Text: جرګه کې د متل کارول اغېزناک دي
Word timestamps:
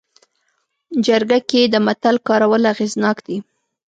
جرګه 1.05 1.39
کې 1.49 1.61
د 1.73 1.75
متل 1.85 2.15
کارول 2.27 2.63
اغېزناک 2.73 3.17
دي 3.27 3.37